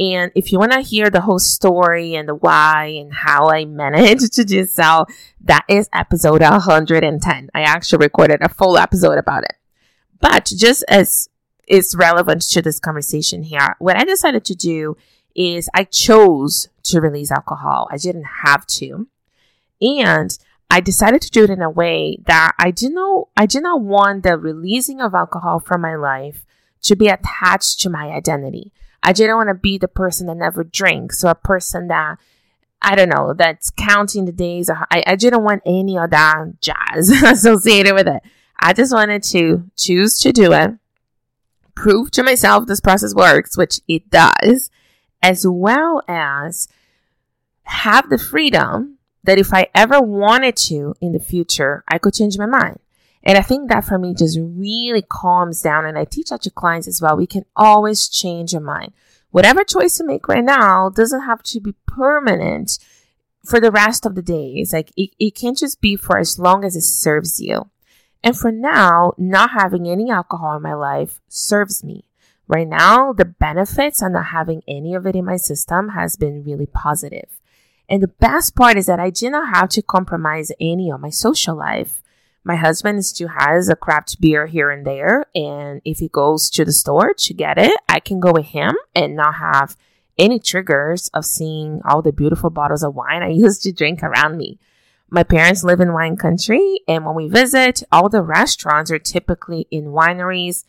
And 0.00 0.32
if 0.34 0.50
you 0.50 0.58
want 0.58 0.72
to 0.72 0.80
hear 0.80 1.10
the 1.10 1.20
whole 1.20 1.38
story 1.38 2.14
and 2.14 2.26
the 2.26 2.34
why 2.34 2.86
and 2.86 3.12
how 3.12 3.50
I 3.50 3.66
managed 3.66 4.32
to 4.32 4.44
do 4.44 4.64
so, 4.64 5.04
that 5.42 5.66
is 5.68 5.90
episode 5.92 6.40
110. 6.40 7.50
I 7.54 7.60
actually 7.60 7.98
recorded 7.98 8.40
a 8.40 8.48
full 8.48 8.78
episode 8.78 9.18
about 9.18 9.44
it. 9.44 9.56
But 10.18 10.46
just 10.46 10.84
as 10.88 11.28
it's 11.68 11.94
relevant 11.94 12.40
to 12.50 12.62
this 12.62 12.80
conversation 12.80 13.42
here, 13.42 13.76
what 13.78 13.98
I 13.98 14.04
decided 14.04 14.42
to 14.46 14.54
do 14.54 14.96
is 15.36 15.68
I 15.74 15.84
chose 15.84 16.68
to 16.84 17.02
release 17.02 17.30
alcohol. 17.30 17.86
I 17.92 17.98
didn't 17.98 18.26
have 18.42 18.66
to. 18.68 19.06
And 19.82 20.36
I 20.70 20.80
decided 20.80 21.20
to 21.22 21.30
do 21.30 21.44
it 21.44 21.50
in 21.50 21.60
a 21.60 21.68
way 21.68 22.18
that 22.24 22.52
I 22.58 22.70
didn't 22.70 22.94
know, 22.94 23.28
I 23.36 23.44
did 23.44 23.64
not 23.64 23.82
want 23.82 24.22
the 24.22 24.38
releasing 24.38 25.02
of 25.02 25.14
alcohol 25.14 25.60
from 25.60 25.82
my 25.82 25.96
life 25.96 26.46
to 26.82 26.96
be 26.96 27.08
attached 27.08 27.80
to 27.80 27.90
my 27.90 28.08
identity. 28.08 28.72
I 29.02 29.12
didn't 29.12 29.36
want 29.36 29.48
to 29.48 29.54
be 29.54 29.78
the 29.78 29.88
person 29.88 30.26
that 30.26 30.36
never 30.36 30.64
drinks 30.64 31.24
or 31.24 31.30
a 31.30 31.34
person 31.34 31.88
that 31.88 32.18
I 32.82 32.94
don't 32.94 33.10
know, 33.10 33.34
that's 33.34 33.70
counting 33.70 34.24
the 34.24 34.32
days. 34.32 34.70
I, 34.70 35.02
I 35.06 35.16
didn't 35.16 35.44
want 35.44 35.62
any 35.66 35.98
of 35.98 36.10
that 36.10 36.60
jazz 36.60 37.10
associated 37.24 37.94
with 37.94 38.08
it. 38.08 38.22
I 38.58 38.72
just 38.72 38.92
wanted 38.92 39.22
to 39.24 39.70
choose 39.76 40.18
to 40.20 40.32
do 40.32 40.52
it, 40.52 40.72
prove 41.74 42.10
to 42.12 42.22
myself 42.22 42.66
this 42.66 42.80
process 42.80 43.14
works, 43.14 43.56
which 43.56 43.80
it 43.86 44.10
does, 44.10 44.70
as 45.22 45.46
well 45.46 46.02
as 46.08 46.68
have 47.64 48.08
the 48.08 48.18
freedom 48.18 48.98
that 49.24 49.38
if 49.38 49.52
I 49.52 49.68
ever 49.74 50.00
wanted 50.00 50.56
to 50.56 50.94
in 51.00 51.12
the 51.12 51.20
future, 51.20 51.84
I 51.86 51.98
could 51.98 52.14
change 52.14 52.38
my 52.38 52.46
mind. 52.46 52.80
And 53.22 53.36
I 53.36 53.42
think 53.42 53.68
that 53.68 53.84
for 53.84 53.98
me 53.98 54.14
just 54.14 54.38
really 54.40 55.02
calms 55.02 55.60
down. 55.62 55.84
And 55.84 55.98
I 55.98 56.04
teach 56.04 56.30
that 56.30 56.42
to 56.42 56.50
clients 56.50 56.88
as 56.88 57.00
well. 57.02 57.16
We 57.16 57.26
can 57.26 57.44
always 57.54 58.08
change 58.08 58.52
your 58.52 58.62
mind. 58.62 58.92
Whatever 59.30 59.62
choice 59.62 60.00
you 60.00 60.06
make 60.06 60.26
right 60.26 60.44
now 60.44 60.88
doesn't 60.88 61.24
have 61.24 61.42
to 61.44 61.60
be 61.60 61.74
permanent 61.86 62.78
for 63.44 63.60
the 63.60 63.70
rest 63.70 64.06
of 64.06 64.14
the 64.14 64.22
days. 64.22 64.72
Like 64.72 64.90
it, 64.96 65.10
it 65.18 65.34
can't 65.34 65.58
just 65.58 65.80
be 65.80 65.96
for 65.96 66.18
as 66.18 66.38
long 66.38 66.64
as 66.64 66.76
it 66.76 66.82
serves 66.82 67.40
you. 67.40 67.70
And 68.22 68.36
for 68.36 68.52
now, 68.52 69.12
not 69.16 69.50
having 69.50 69.88
any 69.88 70.10
alcohol 70.10 70.56
in 70.56 70.62
my 70.62 70.74
life 70.74 71.20
serves 71.28 71.82
me. 71.82 72.04
Right 72.46 72.68
now, 72.68 73.12
the 73.12 73.24
benefits 73.24 74.02
of 74.02 74.12
not 74.12 74.26
having 74.26 74.62
any 74.66 74.94
of 74.94 75.06
it 75.06 75.14
in 75.14 75.24
my 75.24 75.36
system 75.36 75.90
has 75.90 76.16
been 76.16 76.42
really 76.42 76.66
positive. 76.66 77.40
And 77.88 78.02
the 78.02 78.08
best 78.08 78.56
part 78.56 78.76
is 78.76 78.86
that 78.86 79.00
I 79.00 79.10
did 79.10 79.30
not 79.30 79.54
have 79.54 79.68
to 79.70 79.82
compromise 79.82 80.52
any 80.60 80.90
of 80.90 81.00
my 81.00 81.10
social 81.10 81.56
life. 81.56 82.02
My 82.42 82.56
husband 82.56 83.04
still 83.04 83.28
has 83.28 83.68
a 83.68 83.76
craft 83.76 84.20
beer 84.20 84.46
here 84.46 84.70
and 84.70 84.86
there. 84.86 85.26
And 85.34 85.82
if 85.84 85.98
he 85.98 86.08
goes 86.08 86.48
to 86.50 86.64
the 86.64 86.72
store 86.72 87.12
to 87.14 87.34
get 87.34 87.58
it, 87.58 87.78
I 87.88 88.00
can 88.00 88.20
go 88.20 88.32
with 88.32 88.46
him 88.46 88.74
and 88.94 89.14
not 89.16 89.34
have 89.34 89.76
any 90.18 90.38
triggers 90.38 91.08
of 91.14 91.24
seeing 91.24 91.80
all 91.84 92.02
the 92.02 92.12
beautiful 92.12 92.50
bottles 92.50 92.82
of 92.82 92.94
wine 92.94 93.22
I 93.22 93.28
used 93.30 93.62
to 93.62 93.72
drink 93.72 94.02
around 94.02 94.36
me. 94.36 94.58
My 95.12 95.24
parents 95.24 95.64
live 95.64 95.80
in 95.80 95.92
wine 95.92 96.16
country, 96.16 96.82
and 96.86 97.04
when 97.04 97.16
we 97.16 97.26
visit, 97.26 97.82
all 97.90 98.08
the 98.08 98.22
restaurants 98.22 98.92
are 98.92 98.98
typically 99.00 99.66
in 99.68 99.86
wineries, 99.86 100.62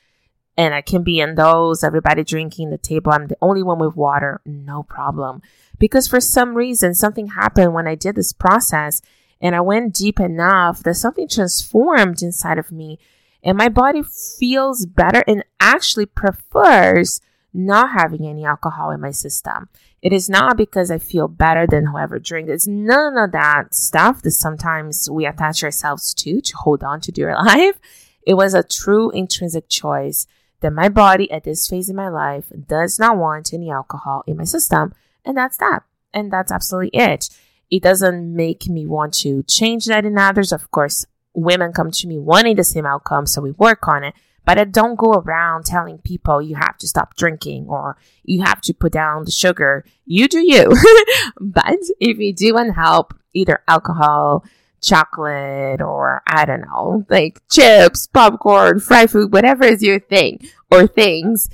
and 0.57 0.73
I 0.73 0.81
can 0.81 1.03
be 1.03 1.19
in 1.19 1.35
those, 1.35 1.83
everybody 1.83 2.23
drinking 2.23 2.71
the 2.71 2.79
table. 2.79 3.11
I'm 3.11 3.27
the 3.27 3.37
only 3.39 3.61
one 3.61 3.77
with 3.77 3.95
water, 3.95 4.41
no 4.43 4.81
problem. 4.81 5.43
Because 5.77 6.07
for 6.07 6.19
some 6.19 6.55
reason, 6.55 6.95
something 6.95 7.27
happened 7.27 7.75
when 7.75 7.87
I 7.87 7.93
did 7.93 8.15
this 8.15 8.33
process 8.33 9.03
and 9.41 9.55
I 9.55 9.61
went 9.61 9.95
deep 9.95 10.19
enough 10.19 10.83
that 10.83 10.95
something 10.95 11.27
transformed 11.27 12.21
inside 12.21 12.57
of 12.57 12.71
me 12.71 12.99
and 13.43 13.57
my 13.57 13.69
body 13.69 14.03
feels 14.03 14.85
better 14.85 15.23
and 15.27 15.43
actually 15.59 16.05
prefers 16.05 17.21
not 17.53 17.91
having 17.91 18.25
any 18.25 18.45
alcohol 18.45 18.91
in 18.91 19.01
my 19.01 19.11
system. 19.11 19.67
It 20.01 20.13
is 20.13 20.29
not 20.29 20.57
because 20.57 20.89
I 20.89 20.99
feel 20.99 21.27
better 21.27 21.67
than 21.67 21.87
whoever 21.87 22.17
drinks. 22.17 22.51
It's 22.51 22.67
none 22.67 23.17
of 23.17 23.31
that 23.33 23.73
stuff 23.73 24.21
that 24.21 24.31
sometimes 24.31 25.09
we 25.11 25.25
attach 25.25 25.63
ourselves 25.63 26.13
to 26.15 26.39
to 26.41 26.57
hold 26.57 26.83
on 26.83 27.01
to 27.01 27.11
dear 27.11 27.35
life. 27.45 27.79
It 28.25 28.35
was 28.35 28.53
a 28.53 28.63
true 28.63 29.09
intrinsic 29.11 29.67
choice 29.67 30.27
that 30.61 30.71
my 30.71 30.89
body 30.89 31.29
at 31.31 31.43
this 31.43 31.67
phase 31.67 31.89
in 31.89 31.95
my 31.95 32.09
life 32.09 32.45
does 32.67 32.99
not 32.99 33.17
want 33.17 33.53
any 33.53 33.71
alcohol 33.71 34.23
in 34.27 34.37
my 34.37 34.43
system. 34.43 34.93
And 35.25 35.35
that's 35.35 35.57
that. 35.57 35.83
And 36.13 36.31
that's 36.31 36.51
absolutely 36.51 36.91
it 36.99 37.29
it 37.71 37.81
doesn't 37.81 38.35
make 38.35 38.67
me 38.67 38.85
want 38.85 39.13
to 39.13 39.43
change 39.43 39.85
that 39.85 40.05
in 40.05 40.17
others. 40.17 40.51
Of 40.51 40.69
course, 40.69 41.05
women 41.33 41.71
come 41.71 41.89
to 41.91 42.07
me 42.07 42.19
wanting 42.19 42.57
the 42.57 42.65
same 42.65 42.85
outcome, 42.85 43.25
so 43.25 43.41
we 43.41 43.51
work 43.51 43.87
on 43.87 44.03
it. 44.03 44.13
But 44.43 44.57
I 44.59 44.65
don't 44.65 44.97
go 44.97 45.13
around 45.13 45.65
telling 45.65 45.99
people 45.99 46.41
you 46.41 46.55
have 46.55 46.77
to 46.79 46.87
stop 46.87 47.15
drinking 47.15 47.67
or 47.69 47.95
you 48.23 48.41
have 48.41 48.59
to 48.61 48.73
put 48.73 48.91
down 48.91 49.23
the 49.23 49.31
sugar. 49.31 49.85
You 50.05 50.27
do 50.27 50.39
you. 50.39 50.71
but 51.39 51.77
if 51.99 52.17
you 52.17 52.33
do 52.33 52.55
want 52.55 52.75
help, 52.75 53.13
either 53.33 53.63
alcohol, 53.67 54.43
chocolate, 54.81 55.79
or 55.79 56.23
I 56.27 56.45
don't 56.45 56.61
know, 56.61 57.05
like 57.07 57.41
chips, 57.49 58.07
popcorn, 58.07 58.79
fried 58.79 59.11
food, 59.11 59.31
whatever 59.31 59.63
is 59.63 59.83
your 59.83 59.99
thing 59.99 60.39
or 60.71 60.87
things, 60.87 61.49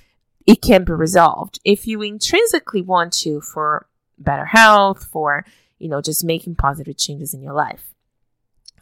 it 0.47 0.61
can 0.61 0.85
be 0.85 0.93
resolved. 0.93 1.59
If 1.65 1.87
you 1.87 2.01
intrinsically 2.01 2.81
want 2.81 3.11
to 3.13 3.41
for 3.41 3.85
better 4.17 4.45
health, 4.45 5.03
for 5.11 5.45
you 5.79 5.89
know, 5.89 6.01
just 6.01 6.23
making 6.23 6.55
positive 6.55 6.97
changes 6.97 7.33
in 7.33 7.41
your 7.41 7.53
life. 7.53 7.93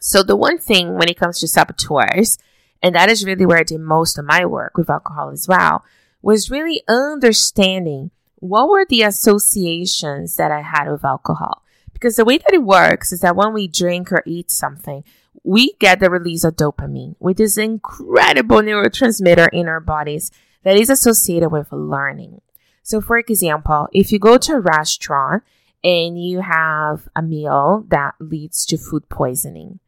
So 0.00 0.22
the 0.22 0.36
one 0.36 0.58
thing 0.58 0.94
when 0.94 1.08
it 1.08 1.18
comes 1.18 1.40
to 1.40 1.48
saboteurs, 1.48 2.38
and 2.82 2.94
that 2.94 3.08
is 3.08 3.24
really 3.24 3.46
where 3.46 3.58
I 3.58 3.64
did 3.64 3.80
most 3.80 4.18
of 4.18 4.24
my 4.24 4.44
work 4.44 4.76
with 4.76 4.90
alcohol 4.90 5.30
as 5.30 5.48
well, 5.48 5.84
was 6.22 6.50
really 6.50 6.82
understanding 6.88 8.10
what 8.36 8.68
were 8.68 8.84
the 8.84 9.02
associations 9.02 10.36
that 10.36 10.50
I 10.50 10.62
had 10.62 10.90
with 10.90 11.04
alcohol. 11.04 11.62
Because 11.92 12.16
the 12.16 12.24
way 12.24 12.38
that 12.38 12.52
it 12.52 12.62
works 12.62 13.10
is 13.12 13.20
that 13.20 13.36
when 13.36 13.54
we 13.54 13.68
drink 13.68 14.12
or 14.12 14.22
eat 14.26 14.50
something, 14.50 15.02
we 15.42 15.74
get 15.78 16.00
the 16.00 16.10
release 16.10 16.44
of 16.44 16.56
dopamine, 16.56 17.14
which 17.18 17.40
is 17.40 17.56
an 17.56 17.64
incredible 17.64 18.58
neurotransmitter 18.58 19.48
in 19.52 19.68
our 19.68 19.80
bodies 19.80 20.30
that 20.62 20.76
is 20.76 20.90
associated 20.90 21.50
with 21.50 21.72
learning. 21.72 22.40
So, 22.82 23.00
for 23.00 23.16
example, 23.18 23.88
if 23.92 24.12
you 24.12 24.18
go 24.18 24.36
to 24.36 24.54
a 24.54 24.60
restaurant 24.60 25.42
and 25.82 26.22
you 26.22 26.40
have 26.40 27.08
a 27.14 27.22
meal 27.22 27.84
that 27.88 28.14
leads 28.20 28.66
to 28.66 28.76
food 28.76 29.08
poisoning. 29.08 29.80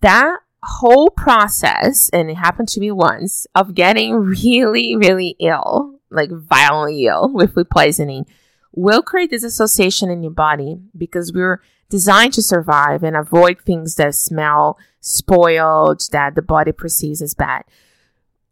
That 0.00 0.38
whole 0.62 1.10
process, 1.10 2.08
and 2.10 2.30
it 2.30 2.36
happened 2.36 2.68
to 2.68 2.80
me 2.80 2.90
once, 2.90 3.46
of 3.54 3.74
getting 3.74 4.14
really, 4.42 4.96
really 4.96 5.36
ill, 5.38 6.00
like 6.10 6.30
violently 6.30 7.06
ill 7.06 7.32
with 7.32 7.54
food 7.54 7.70
poisoning, 7.70 8.26
will 8.72 9.02
create 9.02 9.30
this 9.30 9.44
association 9.44 10.10
in 10.10 10.22
your 10.22 10.32
body 10.32 10.80
because 10.96 11.32
we're 11.32 11.60
designed 11.88 12.32
to 12.34 12.42
survive 12.42 13.02
and 13.02 13.16
avoid 13.16 13.60
things 13.60 13.96
that 13.96 14.14
smell 14.14 14.78
spoiled, 15.00 16.02
that 16.12 16.34
the 16.34 16.42
body 16.42 16.72
perceives 16.72 17.20
as 17.20 17.34
bad 17.34 17.64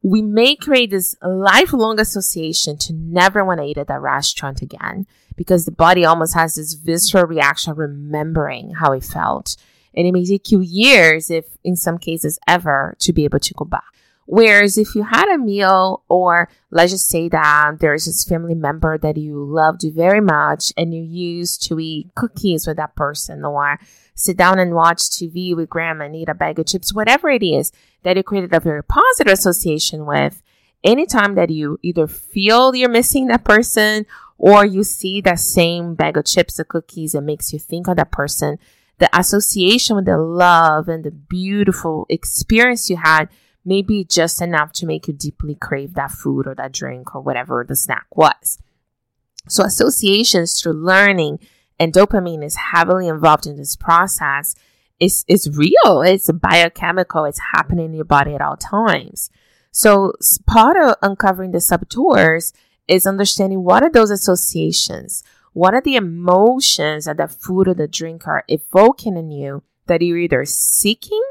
we 0.02 0.23
may 0.23 0.55
create 0.55 0.90
this 0.90 1.17
lifelong 1.23 1.99
association 1.99 2.76
to 2.78 2.93
never 2.93 3.45
want 3.45 3.61
to 3.61 3.67
eat 3.67 3.78
at 3.78 3.88
that 3.88 4.00
restaurant 4.00 4.62
again 4.62 5.07
because 5.37 5.64
the 5.64 5.73
body 5.73 6.05
almost 6.05 6.35
has 6.35 6.55
this 6.55 6.75
visceral 6.75 7.26
reaction 7.26 7.75
remembering 7.75 8.75
how 8.75 8.93
it 8.93 9.05
felt. 9.05 9.57
And 9.95 10.07
it 10.07 10.12
may 10.12 10.25
take 10.25 10.52
you 10.52 10.61
years, 10.61 11.31
if 11.31 11.47
in 11.64 11.75
some 11.75 11.99
cases 11.99 12.38
ever, 12.47 12.97
to 13.00 13.12
be 13.12 13.25
able 13.25 13.40
to 13.40 13.55
go 13.55 13.64
back. 13.64 13.85
Whereas 14.30 14.76
if 14.76 14.94
you 14.94 15.04
had 15.04 15.26
a 15.35 15.38
meal, 15.38 16.02
or 16.06 16.50
let's 16.70 16.92
just 16.92 17.08
say 17.08 17.30
that 17.30 17.78
there's 17.80 18.04
this 18.04 18.25
family 18.25 18.54
member 18.54 18.99
that 18.99 19.16
you 19.16 19.42
loved 19.42 19.82
very 19.94 20.20
much 20.20 20.70
and 20.76 20.92
you 20.92 21.00
used 21.00 21.62
to 21.62 21.80
eat 21.80 22.14
cookies 22.14 22.66
with 22.66 22.76
that 22.76 22.94
person, 22.94 23.42
or 23.42 23.78
sit 24.14 24.37
down 24.37 24.58
and 24.58 24.75
watch 24.75 24.99
TV 24.99 25.56
with 25.56 25.70
grandma 25.70 26.04
and 26.04 26.14
eat 26.14 26.28
a 26.28 26.35
bag 26.35 26.58
of 26.58 26.66
chips, 26.66 26.92
whatever 26.92 27.30
it 27.30 27.42
is 27.42 27.73
that 28.02 28.18
you 28.18 28.23
created 28.23 28.52
a 28.52 28.61
very 28.61 28.85
positive 28.85 29.32
association 29.32 30.04
with, 30.04 30.42
anytime 30.85 31.35
that 31.35 31.49
you 31.49 31.78
either 31.82 32.06
feel 32.06 32.75
you're 32.75 32.90
missing 32.90 33.28
that 33.28 33.44
person 33.44 34.04
or 34.37 34.62
you 34.62 34.85
see 34.85 35.23
that 35.23 35.40
same 35.40 35.94
bag 35.94 36.18
of 36.18 36.26
chips 36.26 36.61
or 36.61 36.64
cookies, 36.64 37.14
it 37.14 37.23
makes 37.23 37.54
you 37.54 37.58
think 37.58 37.88
of 37.88 37.97
that 37.97 38.12
person. 38.12 38.58
The 38.99 39.08
association 39.18 39.97
with 39.97 40.04
the 40.04 40.18
love 40.18 40.87
and 40.87 41.02
the 41.02 41.12
beautiful 41.12 42.04
experience 42.11 42.90
you 42.90 42.99
had 42.99 43.30
maybe 43.69 44.03
just 44.03 44.41
enough 44.41 44.73
to 44.73 44.87
make 44.87 45.07
you 45.07 45.13
deeply 45.13 45.55
crave 45.55 45.93
that 45.95 46.11
food 46.11 46.47
or 46.47 46.55
that 46.55 46.73
drink 46.73 47.15
or 47.15 47.21
whatever 47.21 47.65
the 47.69 47.77
snack 47.77 48.07
was. 48.17 48.59
So 49.47 49.63
associations 49.63 50.61
through 50.61 50.73
learning 50.73 51.41
and 51.79 51.93
dopamine 51.93 52.43
is 52.43 52.57
heavily 52.57 53.09
involved 53.09 53.47
in 53.47 53.57
this 53.57 53.77
process. 53.77 54.55
It's, 54.99 55.25
it's 55.29 55.49
real. 55.49 56.03
It's 56.03 56.31
biochemical. 56.33 57.25
It's 57.27 57.41
happening 57.53 57.87
in 57.87 57.95
your 57.95 58.05
body 58.05 58.35
at 58.35 58.41
all 58.41 58.57
times. 58.57 59.31
So 59.71 60.15
part 60.47 60.77
of 60.77 60.97
uncovering 61.03 61.53
the 61.53 61.61
saboteurs 61.61 62.53
is 62.89 63.07
understanding 63.07 63.63
what 63.65 63.83
are 63.83 63.91
those 63.91 64.11
associations? 64.11 65.23
What 65.53 65.75
are 65.75 65.83
the 65.83 65.97
emotions 65.97 67.05
that 67.05 67.19
the 67.19 67.29
food 67.29 67.69
or 67.69 67.75
the 67.75 67.87
drink 67.87 68.27
are 68.27 68.45
evoking 68.49 69.17
in 69.17 69.31
you 69.31 69.63
that 69.87 70.01
you're 70.03 70.19
either 70.19 70.45
seeking 70.47 71.23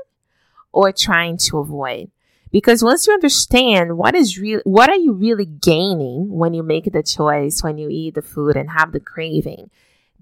or 0.72 0.92
trying 0.92 1.38
to 1.38 1.58
avoid? 1.58 2.12
Because 2.52 2.84
once 2.84 3.08
you 3.08 3.14
understand 3.14 3.98
what 3.98 4.16
is 4.16 4.40
real, 4.40 4.62
what 4.64 4.90
are 4.90 4.96
you 4.96 5.14
really 5.14 5.46
gaining 5.46 6.30
when 6.30 6.54
you 6.54 6.64
make 6.64 6.92
the 6.92 7.04
choice, 7.04 7.62
when 7.62 7.78
you 7.78 7.90
eat 7.90 8.16
the 8.16 8.22
food 8.22 8.56
and 8.56 8.70
have 8.70 8.92
the 8.92 9.00
craving, 9.00 9.70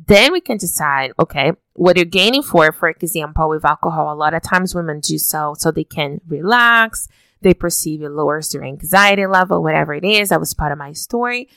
then 0.07 0.33
we 0.33 0.41
can 0.41 0.57
decide, 0.57 1.11
okay, 1.19 1.53
what 1.73 1.95
you're 1.95 2.05
gaining 2.05 2.41
for, 2.41 2.71
for 2.71 2.89
example, 2.89 3.47
with 3.49 3.63
alcohol, 3.63 4.11
a 4.11 4.15
lot 4.15 4.33
of 4.33 4.41
times 4.41 4.75
women 4.75 4.99
do 4.99 5.17
so 5.17 5.55
so 5.57 5.71
they 5.71 5.83
can 5.83 6.19
relax, 6.27 7.07
they 7.41 7.53
perceive 7.53 8.01
it 8.01 8.09
lowers 8.09 8.49
their 8.49 8.63
anxiety 8.63 9.25
level, 9.25 9.61
whatever 9.61 9.93
it 9.93 10.03
is. 10.03 10.29
That 10.29 10.39
was 10.39 10.53
part 10.53 10.71
of 10.71 10.77
my 10.77 10.93
story. 10.93 11.47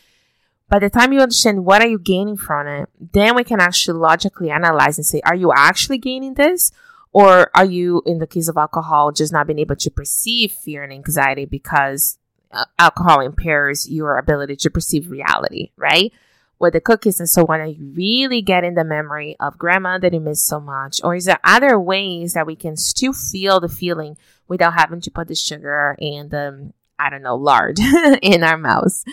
By 0.69 0.79
the 0.79 0.91
time 0.91 1.15
you 1.15 1.21
understand 1.21 1.65
what 1.65 1.81
are 1.81 1.89
you 1.89 1.99
gaining 1.99 2.37
from 2.37 2.67
it, 2.67 2.91
then 3.01 3.35
we 3.35 3.43
can 3.43 3.59
actually 3.59 3.99
logically 3.99 4.51
analyze 4.51 4.99
and 4.99 5.07
say, 5.07 5.23
are 5.25 5.35
you 5.35 5.51
actually 5.51 5.99
gaining 5.99 6.35
this? 6.35 6.71
Or 7.13 7.51
are 7.55 7.65
you, 7.65 8.03
in 8.07 8.19
the 8.19 8.27
case 8.27 8.49
of 8.49 8.57
alcohol, 8.57 9.13
just 9.13 9.33
not 9.33 9.47
being 9.47 9.59
able 9.59 9.77
to 9.77 9.91
perceive 9.91 10.53
fear 10.53 10.83
and 10.83 10.93
anxiety 10.93 11.47
because 11.47 12.19
uh, 12.53 12.65
alcohol 12.79 13.21
impairs 13.21 13.89
your 13.89 14.19
ability 14.19 14.57
to 14.57 14.71
perceive 14.71 15.11
reality, 15.11 15.71
right? 15.77 16.13
With 16.59 16.73
the 16.73 16.81
cookies 16.81 17.21
and 17.21 17.29
so 17.29 17.47
on, 17.49 17.61
are 17.61 17.67
you 17.67 17.93
really 17.95 18.43
getting 18.43 18.75
the 18.75 18.85
memory 18.85 19.37
of 19.39 19.59
grandma 19.59 19.99
that 19.99 20.13
you 20.13 20.21
miss 20.21 20.45
so 20.45 20.59
much? 20.59 21.01
Or 21.05 21.15
is 21.15 21.27
there 21.27 21.39
other 21.45 21.79
ways 21.79 22.35
that 22.35 22.47
we 22.47 22.57
can 22.57 22.77
still 22.77 23.13
feel 23.13 23.61
the 23.61 23.69
feeling 23.69 24.17
without 24.49 24.75
having 24.75 25.01
to 25.03 25.11
put 25.11 25.29
the 25.29 25.35
sugar 25.35 25.97
and 26.01 26.31
the, 26.31 26.73
I 26.99 27.11
don't 27.11 27.23
know, 27.23 27.37
lard 27.37 27.79
in 28.23 28.43
our 28.43 28.59
mouths? 28.59 29.05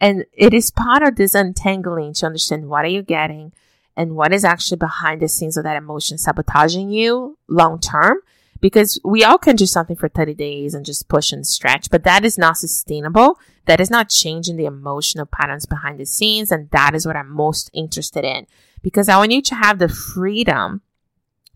And 0.00 0.26
it 0.32 0.54
is 0.54 0.70
part 0.70 1.02
of 1.02 1.16
this 1.16 1.34
untangling 1.34 2.14
to 2.14 2.26
understand 2.26 2.68
what 2.68 2.84
are 2.84 2.88
you 2.88 3.02
getting? 3.02 3.52
And 3.96 4.14
what 4.14 4.32
is 4.32 4.44
actually 4.44 4.78
behind 4.78 5.20
the 5.20 5.28
scenes 5.28 5.56
of 5.56 5.64
that 5.64 5.76
emotion 5.76 6.18
sabotaging 6.18 6.90
you 6.90 7.38
long 7.48 7.80
term. 7.80 8.18
Because 8.60 9.00
we 9.04 9.24
all 9.24 9.38
can 9.38 9.56
do 9.56 9.66
something 9.66 9.96
for 9.96 10.08
30 10.08 10.34
days 10.34 10.72
and 10.72 10.86
just 10.86 11.08
push 11.08 11.32
and 11.32 11.44
stretch, 11.44 11.90
but 11.90 12.04
that 12.04 12.24
is 12.24 12.38
not 12.38 12.56
sustainable. 12.56 13.40
That 13.66 13.80
is 13.80 13.90
not 13.90 14.08
changing 14.08 14.56
the 14.56 14.66
emotional 14.66 15.26
patterns 15.26 15.66
behind 15.66 15.98
the 15.98 16.06
scenes. 16.06 16.52
And 16.52 16.70
that 16.70 16.94
is 16.94 17.04
what 17.04 17.16
I'm 17.16 17.28
most 17.28 17.70
interested 17.74 18.24
in 18.24 18.46
because 18.80 19.08
I 19.08 19.16
want 19.16 19.32
you 19.32 19.42
to 19.42 19.54
have 19.56 19.80
the 19.80 19.88
freedom 19.88 20.82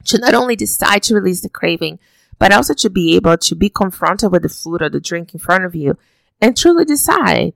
to 0.06 0.18
not 0.18 0.34
only 0.34 0.56
decide 0.56 1.02
to 1.04 1.14
release 1.14 1.42
the 1.42 1.48
craving, 1.48 1.98
but 2.38 2.52
also 2.52 2.74
to 2.74 2.90
be 2.90 3.16
able 3.16 3.36
to 3.36 3.54
be 3.54 3.68
confronted 3.68 4.32
with 4.32 4.42
the 4.42 4.48
food 4.48 4.82
or 4.82 4.88
the 4.88 5.00
drink 5.00 5.34
in 5.34 5.40
front 5.40 5.64
of 5.64 5.74
you 5.74 5.96
and 6.40 6.56
truly 6.56 6.84
decide 6.84 7.54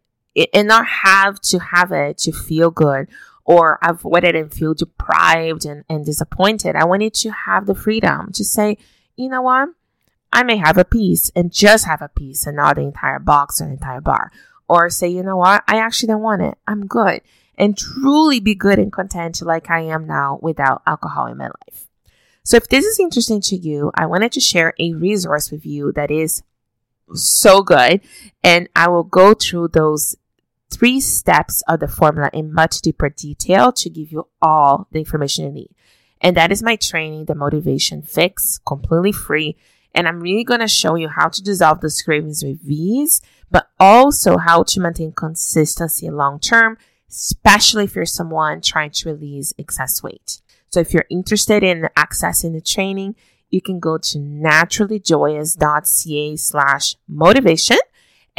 and 0.55 0.69
not 0.69 0.87
have 0.87 1.41
to 1.41 1.59
have 1.59 1.93
it 1.93 2.19
to 2.19 2.33
feel 2.33 2.71
good 2.71 3.09
or 3.45 3.79
avoided 3.83 4.37
and 4.37 4.53
feel 4.53 4.75
deprived 4.75 5.65
and, 5.65 5.85
and 5.89 6.05
disappointed. 6.05 6.77
I 6.77 6.85
wanted 6.85 7.15
to 7.15 7.31
have 7.31 7.67
the 7.67 7.75
freedom 7.75 8.31
to 8.33 8.45
say, 8.45 8.79
you 9.17 9.29
know 9.29 9.43
what? 9.43 9.71
I 10.33 10.43
may 10.43 10.57
have 10.57 10.79
a 10.79 10.85
piece 10.85 11.31
and 11.35 11.53
just 11.53 11.87
have 11.87 12.03
a 12.03 12.09
piece 12.09 12.47
and 12.47 12.57
not 12.57 12.77
the 12.77 12.83
entire 12.83 13.19
box 13.19 13.61
or 13.61 13.69
entire 13.69 14.01
bar. 14.01 14.31
Or 14.69 14.89
say, 14.89 15.09
you 15.09 15.23
know 15.23 15.37
what? 15.37 15.65
I 15.67 15.79
actually 15.79 16.09
don't 16.09 16.23
want 16.23 16.43
it. 16.43 16.57
I'm 16.67 16.87
good. 16.87 17.23
And 17.59 17.77
truly 17.77 18.39
be 18.39 18.55
good 18.55 18.79
and 18.79 18.93
content 18.93 19.43
like 19.43 19.69
I 19.69 19.81
am 19.81 20.07
now 20.07 20.39
without 20.41 20.83
alcohol 20.87 21.27
in 21.27 21.37
my 21.37 21.49
life. 21.49 21.89
So 22.45 22.57
if 22.57 22.69
this 22.69 22.85
is 22.85 23.01
interesting 23.01 23.41
to 23.43 23.57
you, 23.57 23.91
I 23.95 24.07
wanted 24.07 24.33
to 24.33 24.41
share 24.41 24.75
a 24.79 24.95
resource 24.95 25.51
with 25.51 25.67
you 25.67 25.93
that 25.93 26.11
is 26.11 26.43
so 27.13 27.63
good. 27.63 28.01
And 28.43 28.69
I 28.75 28.89
will 28.89 29.03
go 29.03 29.35
through 29.35 29.69
those 29.69 30.17
three 30.71 31.01
steps 31.01 31.63
of 31.69 31.81
the 31.81 31.89
formula 31.89 32.31
in 32.33 32.53
much 32.53 32.81
deeper 32.81 33.09
detail 33.09 33.73
to 33.73 33.91
give 33.91 34.13
you 34.13 34.29
all 34.41 34.87
the 34.93 35.01
information 35.01 35.45
you 35.45 35.53
need. 35.53 35.75
And 36.21 36.37
that 36.37 36.53
is 36.53 36.63
my 36.63 36.77
training, 36.77 37.25
the 37.25 37.35
motivation 37.35 38.03
fix, 38.03 38.61
completely 38.67 39.13
free. 39.13 39.57
And 39.95 40.07
I'm 40.07 40.21
really 40.21 40.45
going 40.45 40.61
to 40.61 40.69
show 40.69 40.95
you 40.95 41.09
how 41.09 41.29
to 41.29 41.43
dissolve 41.43 41.81
those 41.81 42.03
cravings 42.03 42.45
with 42.45 42.61
ease, 42.65 43.23
but 43.51 43.69
also 43.81 44.37
how 44.37 44.63
to 44.65 44.81
maintain 44.81 45.13
consistency 45.13 46.11
long 46.11 46.39
term, 46.39 46.77
especially 47.09 47.85
if 47.85 47.97
you're 47.97 48.05
someone 48.05 48.61
trying 48.61 48.91
to 48.91 49.13
release 49.13 49.55
excess 49.59 50.03
weight. 50.03 50.43
So 50.69 50.81
if 50.81 50.93
you're 50.95 51.07
interested 51.11 51.65
in 51.65 51.89
accessing 51.97 52.53
the 52.53 52.61
training, 52.61 53.17
you 53.49 53.61
can 53.61 53.81
go 53.81 53.99
to 53.99 54.19
naturallyjoyous.ca 54.19 56.37
slash 56.37 56.95
motivation 57.09 57.79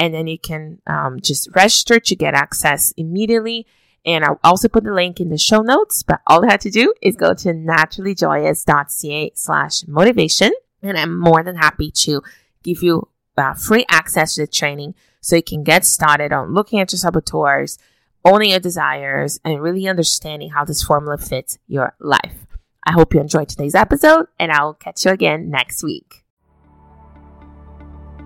and 0.02 0.16
then 0.16 0.26
you 0.26 0.40
can 0.40 0.80
um, 0.88 1.20
just 1.22 1.48
register 1.56 2.00
to 2.00 2.16
get 2.16 2.34
access 2.34 2.92
immediately. 2.98 3.68
And 4.04 4.26
I'll 4.26 4.40
also 4.44 4.68
put 4.68 4.84
the 4.84 4.92
link 4.92 5.20
in 5.20 5.30
the 5.30 5.38
show 5.38 5.62
notes, 5.62 6.02
but 6.02 6.22
all 6.26 6.44
you 6.44 6.50
have 6.50 6.62
to 6.62 6.72
do 6.72 6.92
is 7.04 7.16
go 7.16 7.36
to 7.36 7.50
naturallyjoyous.ca 7.50 9.32
slash 9.36 9.88
motivation. 9.88 10.54
And 10.82 10.98
I'm 10.98 11.20
more 11.20 11.44
than 11.44 11.56
happy 11.56 11.92
to 11.92 12.24
give 12.64 12.82
you 12.82 13.10
uh, 13.38 13.54
free 13.54 13.86
access 13.90 14.34
to 14.36 14.42
the 14.42 14.48
training 14.48 14.96
so 15.22 15.36
you 15.36 15.44
can 15.44 15.64
get 15.64 15.86
started 15.86 16.34
on 16.34 16.52
looking 16.52 16.80
at 16.80 16.92
your 16.92 16.98
saboteurs, 16.98 17.78
owning 18.26 18.50
your 18.50 18.60
desires, 18.60 19.40
and 19.46 19.62
really 19.62 19.88
understanding 19.88 20.50
how 20.50 20.66
this 20.66 20.82
formula 20.82 21.20
fits 21.20 21.60
your 21.68 21.94
life. 22.00 22.48
I 22.84 22.94
hope 22.94 23.14
you 23.14 23.20
enjoyed 23.20 23.50
today's 23.50 23.76
episode, 23.76 24.26
and 24.40 24.52
I 24.52 24.64
will 24.64 24.74
catch 24.74 25.06
you 25.06 25.12
again 25.12 25.52
next 25.52 25.84
week. 25.84 26.24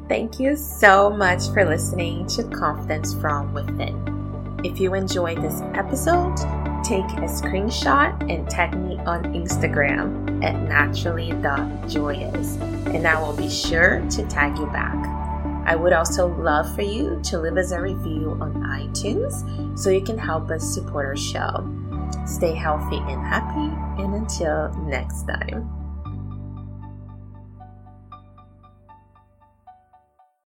Thank 0.07 0.39
you 0.39 0.55
so 0.55 1.09
much 1.09 1.49
for 1.49 1.65
listening 1.65 2.27
to 2.27 2.43
Confidence 2.43 3.15
from 3.15 3.55
Within. 3.55 4.59
If 4.63 4.79
you 4.79 4.93
enjoyed 4.93 5.41
this 5.41 5.61
episode, 5.73 6.37
take 6.83 7.05
a 7.17 7.25
screenshot 7.25 8.31
and 8.31 8.47
tag 8.47 8.77
me 8.77 8.99
on 8.99 9.23
Instagram 9.33 10.43
at 10.43 10.61
naturally.joyous, 10.61 12.55
and 12.57 13.07
I 13.07 13.19
will 13.19 13.35
be 13.35 13.49
sure 13.49 14.05
to 14.11 14.27
tag 14.27 14.55
you 14.59 14.67
back. 14.67 14.95
I 15.65 15.75
would 15.75 15.93
also 15.93 16.27
love 16.27 16.75
for 16.75 16.83
you 16.83 17.19
to 17.23 17.39
leave 17.39 17.57
us 17.57 17.71
a 17.71 17.81
review 17.81 18.37
on 18.39 18.53
iTunes 18.61 19.77
so 19.77 19.89
you 19.89 20.01
can 20.01 20.19
help 20.19 20.51
us 20.51 20.71
support 20.71 21.07
our 21.07 21.17
show. 21.17 21.67
Stay 22.27 22.53
healthy 22.53 22.97
and 22.97 23.25
happy, 23.25 23.73
and 24.03 24.13
until 24.13 24.69
next 24.83 25.23
time. 25.23 25.84